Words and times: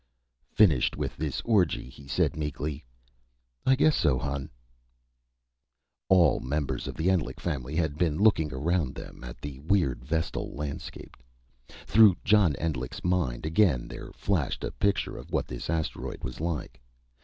Finished 0.49 0.97
with 0.97 1.15
this 1.15 1.41
orgy, 1.45 1.87
he 1.87 2.07
said 2.07 2.35
meekly: 2.35 2.83
"I 3.67 3.75
guess 3.75 3.95
so, 3.95 4.17
Hon." 4.17 4.49
All 6.09 6.39
members 6.39 6.87
of 6.87 6.95
the 6.95 7.11
Endlich 7.11 7.39
family 7.39 7.75
had 7.75 7.99
been 7.99 8.17
looking 8.17 8.51
around 8.51 8.95
them 8.95 9.23
at 9.23 9.39
the 9.39 9.59
weird 9.59 10.03
Vestal 10.03 10.55
landscape. 10.55 11.15
Through 11.85 12.15
John 12.23 12.55
Endlich's 12.55 13.03
mind 13.05 13.45
again 13.45 13.87
there 13.87 14.11
flashed 14.13 14.63
a 14.63 14.71
picture 14.71 15.17
of 15.17 15.31
what 15.31 15.45
this 15.45 15.69
asteroid 15.69 16.23
was 16.23 16.39
like. 16.39 16.81